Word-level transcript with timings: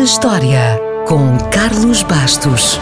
na 0.00 0.04
História, 0.04 0.80
com 1.06 1.36
Carlos 1.50 2.02
Bastos. 2.02 2.80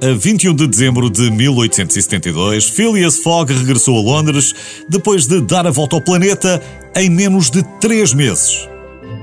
A 0.00 0.14
21 0.14 0.54
de 0.54 0.68
dezembro 0.68 1.10
de 1.10 1.32
1872, 1.32 2.68
Phileas 2.68 3.18
Fogg 3.18 3.52
regressou 3.52 3.98
a 3.98 4.02
Londres 4.02 4.54
depois 4.88 5.26
de 5.26 5.40
dar 5.40 5.66
a 5.66 5.72
volta 5.72 5.96
ao 5.96 6.00
planeta 6.00 6.62
em 6.94 7.10
menos 7.10 7.50
de 7.50 7.64
três 7.80 8.14
meses. 8.14 8.75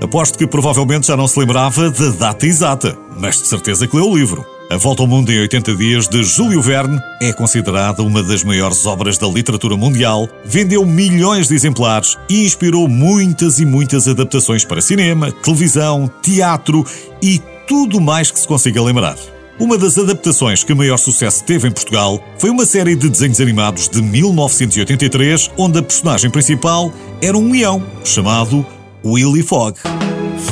Aposto 0.04 0.38
que 0.38 0.46
provavelmente 0.46 1.08
já 1.08 1.16
não 1.16 1.30
se 1.30 1.40
lembrava 1.40 1.90
da 1.90 2.10
data 2.10 2.46
exata, 2.46 2.98
mas 3.18 3.38
de 3.38 3.48
certeza 3.48 3.88
que 3.88 3.96
leu 3.96 4.10
o 4.10 4.18
livro. 4.18 4.46
A 4.70 4.76
Volta 4.76 5.02
ao 5.02 5.08
Mundo 5.08 5.32
em 5.32 5.40
80 5.40 5.76
Dias, 5.76 6.10
de 6.10 6.22
Júlio 6.26 6.62
Verne, 6.62 7.00
é 7.22 7.32
considerada 7.32 8.04
uma 8.04 8.22
das 8.22 8.44
maiores 8.44 8.86
obras 8.86 9.18
da 9.18 9.28
literatura 9.28 9.78
mundial, 9.78 10.28
vendeu 10.44 10.86
milhões 10.86 11.48
de 11.48 11.56
exemplares 11.56 12.18
e 12.30 12.44
inspirou 12.44 12.90
muitas 12.90 13.60
e 13.60 13.66
muitas 13.66 14.06
adaptações 14.06 14.66
para 14.66 14.82
cinema, 14.82 15.32
televisão, 15.32 16.12
teatro 16.22 16.86
e 17.22 17.42
tudo 17.66 18.02
mais 18.02 18.30
que 18.30 18.40
se 18.42 18.48
consiga 18.48 18.84
lembrar. 18.84 19.16
Uma 19.58 19.78
das 19.78 19.98
adaptações 19.98 20.66
que 20.66 20.74
maior 20.74 20.98
sucesso 20.98 21.46
teve 21.46 21.70
em 21.70 21.72
Portugal 21.72 22.22
foi 22.38 22.50
uma 22.50 22.66
série 22.66 22.96
de 22.96 23.08
desenhos 23.08 23.40
animados 23.40 23.88
de 23.88 24.02
1983, 24.02 25.50
onde 25.58 25.80
a 25.80 25.84
personagem 25.84 26.30
principal 26.30 26.92
era 27.22 27.38
um 27.38 27.54
leão, 27.54 27.82
chamado 28.04 28.66
Willy 29.06 29.44
Fogg. 29.44 29.78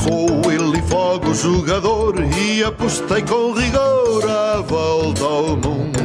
Sou 0.03 0.41
Willy 0.45 0.81
Fogg, 0.89 1.25
o 1.27 1.33
jogador, 1.33 2.15
e 2.37 2.61
apostei 2.63 3.21
com 3.21 3.53
rigor 3.53 4.29
a 4.29 4.61
volta 4.61 5.23
ao 5.23 5.55
mundo. 5.55 6.01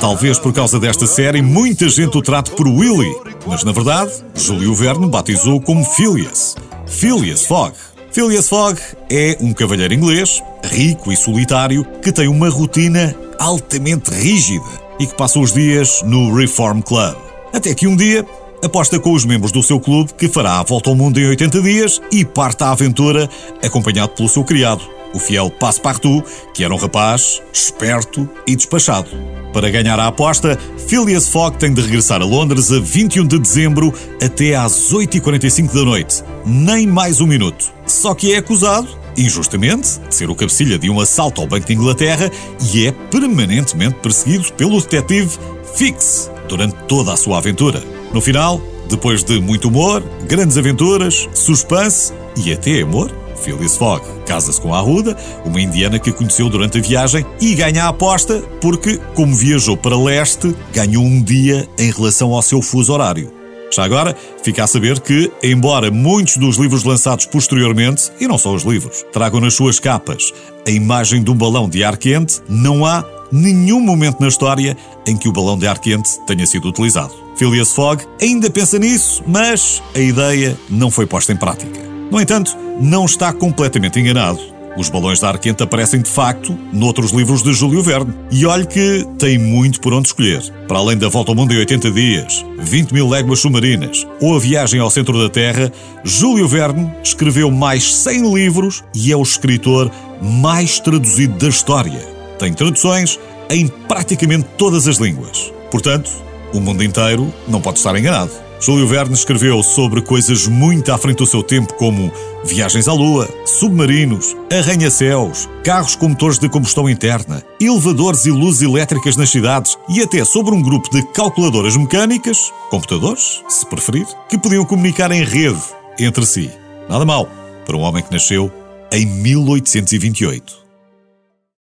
Talvez 0.00 0.38
por 0.38 0.52
causa 0.52 0.78
desta 0.78 1.06
série 1.06 1.42
muita 1.42 1.88
gente 1.88 2.16
o 2.16 2.22
trate 2.22 2.52
por 2.52 2.66
Willy, 2.66 3.12
mas 3.46 3.64
na 3.64 3.72
verdade, 3.72 4.12
Júlio 4.34 4.72
Verne 4.72 5.08
batizou 5.08 5.60
como 5.60 5.84
Phileas. 5.84 6.56
Phileas 6.86 7.44
Fogg. 7.44 7.74
Phileas 8.12 8.48
Fogg 8.48 8.80
é 9.10 9.36
um 9.40 9.52
cavalheiro 9.52 9.92
inglês, 9.92 10.42
rico 10.64 11.12
e 11.12 11.16
solitário, 11.16 11.84
que 12.02 12.12
tem 12.12 12.28
uma 12.28 12.48
rotina 12.48 13.14
altamente 13.38 14.10
rígida 14.10 14.64
e 14.98 15.06
que 15.06 15.14
passa 15.14 15.40
os 15.40 15.52
dias 15.52 16.02
no 16.04 16.34
Reform 16.34 16.80
Club. 16.82 17.16
Até 17.52 17.74
que 17.74 17.86
um 17.86 17.96
dia 17.96 18.24
aposta 18.62 18.98
com 18.98 19.12
os 19.12 19.24
membros 19.24 19.52
do 19.52 19.62
seu 19.62 19.80
clube 19.80 20.12
que 20.14 20.28
fará 20.28 20.58
a 20.58 20.62
volta 20.62 20.90
ao 20.90 20.96
mundo 20.96 21.18
em 21.18 21.26
80 21.26 21.62
dias 21.62 22.00
e 22.12 22.24
parte 22.24 22.62
à 22.62 22.70
aventura 22.70 23.28
acompanhado 23.64 24.12
pelo 24.12 24.28
seu 24.28 24.44
criado, 24.44 24.82
o 25.14 25.18
fiel 25.18 25.50
Passepartout, 25.50 26.24
que 26.54 26.62
era 26.62 26.74
um 26.74 26.76
rapaz 26.76 27.42
esperto 27.52 28.28
e 28.46 28.54
despachado. 28.54 29.08
Para 29.52 29.70
ganhar 29.70 29.98
a 29.98 30.06
aposta, 30.06 30.58
Phileas 30.86 31.28
Fogg 31.28 31.56
tem 31.58 31.72
de 31.72 31.80
regressar 31.80 32.22
a 32.22 32.24
Londres 32.24 32.70
a 32.70 32.78
21 32.78 33.26
de 33.26 33.38
dezembro 33.38 33.92
até 34.22 34.54
às 34.54 34.92
8h45 34.92 35.74
da 35.74 35.84
noite. 35.84 36.22
Nem 36.46 36.86
mais 36.86 37.20
um 37.20 37.26
minuto. 37.26 37.72
Só 37.86 38.14
que 38.14 38.32
é 38.32 38.38
acusado, 38.38 38.88
injustamente, 39.16 39.98
de 40.08 40.14
ser 40.14 40.30
o 40.30 40.36
cabecilha 40.36 40.78
de 40.78 40.88
um 40.88 41.00
assalto 41.00 41.40
ao 41.40 41.48
Banco 41.48 41.66
de 41.66 41.74
Inglaterra 41.74 42.30
e 42.72 42.86
é 42.86 42.92
permanentemente 42.92 43.96
perseguido 43.96 44.52
pelo 44.52 44.80
detetive 44.80 45.36
Fix 45.74 46.30
durante 46.48 46.76
toda 46.86 47.12
a 47.12 47.16
sua 47.16 47.38
aventura. 47.38 47.99
No 48.12 48.20
final, 48.20 48.60
depois 48.88 49.22
de 49.22 49.40
muito 49.40 49.68
humor, 49.68 50.02
grandes 50.26 50.58
aventuras, 50.58 51.28
suspense 51.32 52.12
e 52.36 52.52
até 52.52 52.82
amor, 52.82 53.10
Phyllis 53.36 53.76
Fogg 53.76 54.04
casa-se 54.26 54.60
com 54.60 54.74
a 54.74 54.78
Arruda, 54.78 55.16
uma 55.44 55.60
indiana 55.60 55.98
que 55.98 56.12
conheceu 56.12 56.48
durante 56.48 56.78
a 56.78 56.82
viagem, 56.82 57.24
e 57.40 57.54
ganha 57.54 57.84
a 57.84 57.88
aposta 57.88 58.42
porque, 58.60 58.98
como 59.14 59.34
viajou 59.34 59.76
para 59.76 59.96
leste, 59.96 60.54
ganhou 60.72 61.04
um 61.04 61.22
dia 61.22 61.68
em 61.78 61.90
relação 61.90 62.32
ao 62.32 62.42
seu 62.42 62.60
fuso 62.60 62.92
horário. 62.92 63.39
Já 63.70 63.84
agora, 63.84 64.16
fica 64.42 64.64
a 64.64 64.66
saber 64.66 64.98
que, 65.00 65.30
embora 65.42 65.90
muitos 65.90 66.36
dos 66.36 66.56
livros 66.56 66.82
lançados 66.82 67.26
posteriormente, 67.26 68.10
e 68.20 68.26
não 68.26 68.36
só 68.36 68.52
os 68.52 68.64
livros, 68.64 69.04
tragam 69.12 69.40
nas 69.40 69.54
suas 69.54 69.78
capas 69.78 70.32
a 70.66 70.70
imagem 70.70 71.22
de 71.22 71.30
um 71.30 71.34
balão 71.34 71.68
de 71.68 71.84
ar 71.84 71.96
quente, 71.96 72.40
não 72.48 72.84
há 72.84 73.04
nenhum 73.30 73.80
momento 73.80 74.20
na 74.20 74.28
história 74.28 74.76
em 75.06 75.16
que 75.16 75.28
o 75.28 75.32
balão 75.32 75.56
de 75.56 75.66
ar 75.66 75.78
quente 75.78 76.18
tenha 76.26 76.46
sido 76.46 76.68
utilizado. 76.68 77.14
Phileas 77.36 77.72
Fogg 77.72 78.04
ainda 78.20 78.50
pensa 78.50 78.78
nisso, 78.78 79.22
mas 79.26 79.82
a 79.94 79.98
ideia 79.98 80.58
não 80.68 80.90
foi 80.90 81.06
posta 81.06 81.32
em 81.32 81.36
prática. 81.36 81.80
No 82.10 82.20
entanto, 82.20 82.56
não 82.80 83.04
está 83.04 83.32
completamente 83.32 84.00
enganado. 84.00 84.40
Os 84.76 84.88
balões 84.88 85.18
de 85.18 85.26
ar 85.26 85.38
quente 85.38 85.62
aparecem 85.62 86.00
de 86.00 86.08
facto 86.08 86.56
noutros 86.72 87.10
livros 87.10 87.42
de 87.42 87.52
Júlio 87.52 87.82
Verne. 87.82 88.14
E 88.30 88.46
olhe 88.46 88.66
que 88.66 89.06
tem 89.18 89.38
muito 89.38 89.80
por 89.80 89.92
onde 89.92 90.08
escolher. 90.08 90.42
Para 90.68 90.78
além 90.78 90.96
da 90.96 91.08
Volta 91.08 91.32
ao 91.32 91.34
Mundo 91.34 91.52
em 91.52 91.58
80 91.58 91.90
Dias, 91.90 92.44
20 92.58 92.92
mil 92.92 93.08
léguas 93.08 93.40
submarinas 93.40 94.06
ou 94.20 94.36
a 94.36 94.38
Viagem 94.38 94.80
ao 94.80 94.90
Centro 94.90 95.20
da 95.20 95.28
Terra, 95.28 95.72
Júlio 96.04 96.46
Verne 96.46 96.90
escreveu 97.02 97.50
mais 97.50 97.94
100 97.94 98.32
livros 98.32 98.84
e 98.94 99.12
é 99.12 99.16
o 99.16 99.22
escritor 99.22 99.90
mais 100.22 100.78
traduzido 100.78 101.36
da 101.38 101.48
história. 101.48 102.00
Tem 102.38 102.52
traduções 102.52 103.18
em 103.50 103.66
praticamente 103.66 104.46
todas 104.56 104.86
as 104.86 104.98
línguas. 104.98 105.52
Portanto, 105.70 106.10
o 106.54 106.60
mundo 106.60 106.82
inteiro 106.82 107.32
não 107.48 107.60
pode 107.60 107.78
estar 107.78 107.96
enganado. 107.98 108.49
Júlio 108.60 108.86
Verne 108.86 109.14
escreveu 109.14 109.62
sobre 109.62 110.02
coisas 110.02 110.46
muito 110.46 110.92
à 110.92 110.98
frente 110.98 111.18
do 111.18 111.26
seu 111.26 111.42
tempo, 111.42 111.72
como 111.74 112.12
viagens 112.44 112.86
à 112.86 112.92
Lua, 112.92 113.26
submarinos, 113.46 114.36
arranha-céus, 114.52 115.48
carros 115.64 115.96
com 115.96 116.10
motores 116.10 116.38
de 116.38 116.48
combustão 116.48 116.88
interna, 116.88 117.42
elevadores 117.58 118.26
e 118.26 118.30
luzes 118.30 118.60
elétricas 118.60 119.16
nas 119.16 119.30
cidades 119.30 119.78
e 119.88 120.02
até 120.02 120.22
sobre 120.24 120.54
um 120.54 120.62
grupo 120.62 120.90
de 120.90 121.02
calculadoras 121.12 121.74
mecânicas, 121.74 122.52
computadores, 122.70 123.42
se 123.48 123.64
preferir, 123.64 124.06
que 124.28 124.38
podiam 124.38 124.64
comunicar 124.64 125.10
em 125.10 125.24
rede 125.24 125.62
entre 125.98 126.26
si. 126.26 126.50
Nada 126.88 127.04
mal 127.06 127.28
para 127.64 127.76
um 127.76 127.80
homem 127.80 128.02
que 128.02 128.12
nasceu 128.12 128.52
em 128.92 129.06
1828. 129.06 130.69